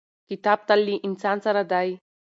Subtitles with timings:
[0.29, 1.87] کتاب تل له انسان سره دی.